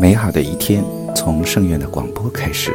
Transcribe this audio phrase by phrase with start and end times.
[0.00, 0.82] 美好的一天
[1.14, 2.72] 从圣院的广播开始。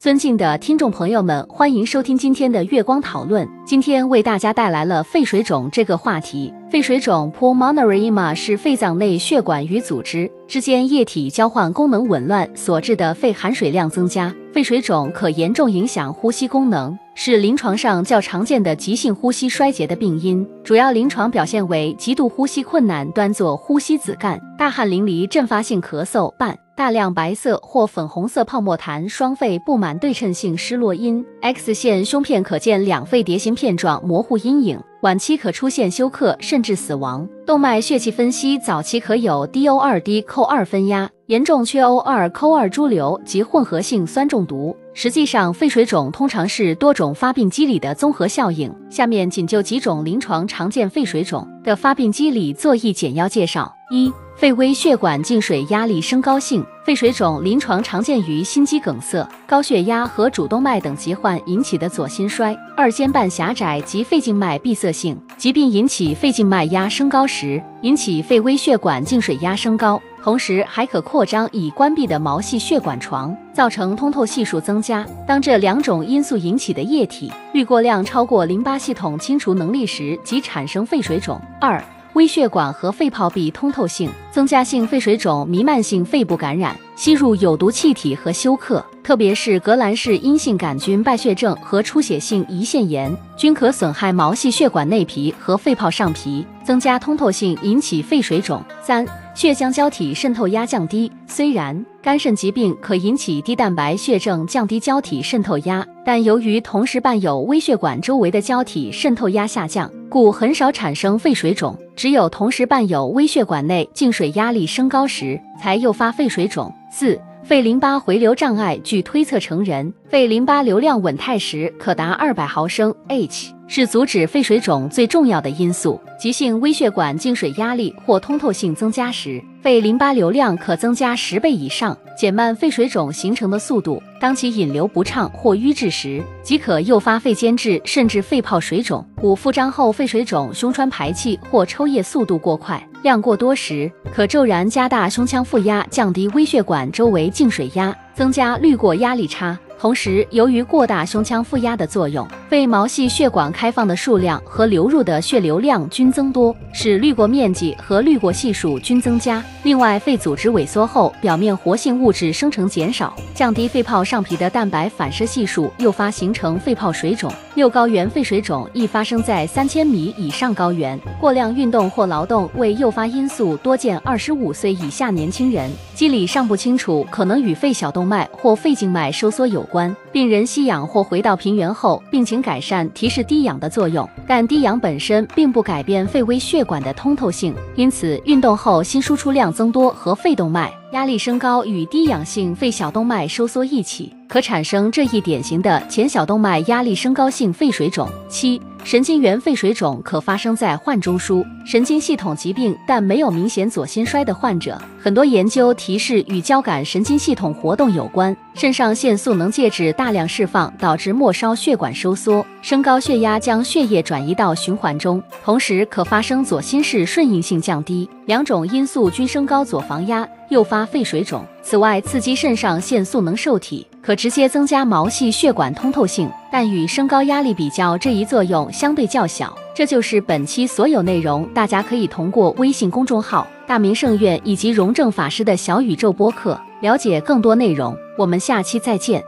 [0.00, 3.46] 尊敬的听众朋友们，欢迎收听今天的月光讨论。
[3.66, 6.50] 今天为大家带来了肺水肿这个话题。
[6.70, 14.34] 肺水肿 （pulmonary edema） 是肺脏内血管与组织之间液体交换功能紊乱所致的肺含水量增加。
[14.54, 20.48] 肺水肿可严重影响呼吸功能，是临床上较常见的急性呼吸衰竭的病因。
[20.64, 31.22] 主要临床表现为极度呼吸困难、端坐、呼吸子干、大汗淋漓、阵发性咳嗽伴大量白色或粉红色泡沫痰，双肺布满对称性失落音。
[31.42, 34.82] X 线胸片可见两肺蝶形片状模糊阴影。
[35.02, 37.28] 晚期可出现休克甚至死亡。
[37.46, 44.74] 动脉血气分析早期可有 Do2D 扣2分压，严重缺 O2 扣二潴留及混合性酸中毒。
[44.92, 48.70] 实际上，肺水肿通常是多种发病机理的综合效应。
[48.90, 70.02] 下面仅就几种临床常见肺水肿的发病机理做一简要介绍：一、肺微血管静水压力升高性肺水肿，临床常见于心肌梗塞、高血压和主动脉等疾患引起的左心衰；二、间瓣狭窄及肺静脉闭塞性疾病引起肺静脉压升高时，引起肺微血管静水压升高。
[70.22, 75.06] 同时还可扩张已关闭的毛细血管床，造成通透系数增加。
[75.26, 81.40] 当这两种因素引起的液体滤过量超过淋巴系统清除能力时，即产生肺水肿。
[81.60, 98.62] 二、微血管和肺泡壁通透性增加性肺水肿，弥漫性肺部感染、吸入有毒气体和休克，特别是革兰氏阴性杆菌败血症和出血性胰腺炎，均可损害毛细血管内皮和肺泡上皮，增加通透性，引起肺水肿。
[98.82, 99.06] 三。
[99.32, 111.74] 血浆胶体渗透压降低，虽然肝肾疾病可引起低蛋白血症，降低胶体渗透压，但由于同时伴有微血管周围的胶体渗透压下降，故很少产生肺水肿。
[111.96, 116.70] 只有同时伴有微血管内静水压力升高时，才诱发肺水肿。
[116.90, 117.18] 四。
[117.50, 126.00] 肺淋巴回流障碍，据推测，成人肺淋巴流量稳态时可达二百毫升 （H），是阻止肺水肿最重要的因素。
[126.16, 134.00] 急性微血管静水压力或通透性增加时，肺淋巴流量可增加十倍以上，减慢肺水肿形成的速度。
[134.20, 139.04] 当其引流不畅或瘀滞时，即可诱发肺间质甚至肺泡水肿。
[139.22, 142.80] 五、腹张后肺水肿，胸穿排气或抽液速度过快。
[143.02, 149.58] 量过多时，可骤然加大胸腔负压，降低微血管周围静水压，增加滤过压力差。
[149.78, 159.40] 同时，由于过大胸腔负压的作用，肺毛细血管开放的数量和流入的血流量均增多，使滤过面积和滤过系数均增加。
[159.62, 167.32] 另外，肺组织萎缩后，表面活性物质生成减少，降低肺泡上皮的蛋白反射系数，诱发形成肺泡水肿。
[167.54, 175.70] 六高原肺水肿易发生在三千米以上高原，过量运动或劳动为诱发因素，多见二十五岁以下年轻人。
[175.94, 179.94] 机理尚不清楚，可能与肺小动脉或肺静脉收缩有关。
[180.10, 194.19] 病人吸氧或回到平原后，病情改善，提示低氧的作用，但低氧本身并不改变肺微血管的通透性，因此运动后心输出量增多和肺动脉压力升高与低氧性肺小动脉收缩一起。
[194.30, 198.08] 可产生这一典型的前小动脉压力升高性肺水肿。
[198.28, 204.80] 七、神经元肺水肿可发生在患中枢神经系统疾病，但没有明显左心衰的患者。
[205.02, 208.34] 很多研究提示与交感神经系统活动有关。
[208.54, 218.08] 肾上腺素能介质大量释放，导致末梢血管收缩，升高血压将血液转移到循环中，同时可发生左心室顺应性降低。
[218.26, 221.44] 两种因素均升高左房压，诱发肺水肿。
[221.62, 223.86] 此外，刺激肾上腺素能受体。
[224.02, 229.54] 可直接增加毛细血管通透性，但与升高压力比较，这一作用相对较小。
[229.74, 237.94] 这就是本期所有内容，大家可以通过微信公众号“大明圣院”以及荣正法师的小宇宙播客了解更多内容。
[238.16, 239.22] 我们下期再见。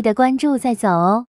[0.00, 1.29] 记得关注再走哦。